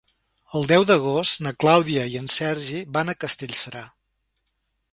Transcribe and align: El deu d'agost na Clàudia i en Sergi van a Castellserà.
El 0.59 0.63
deu 0.69 0.85
d'agost 0.91 1.43
na 1.47 1.51
Clàudia 1.63 2.05
i 2.13 2.17
en 2.21 2.27
Sergi 2.37 2.81
van 2.97 3.13
a 3.13 3.17
Castellserà. 3.25 3.85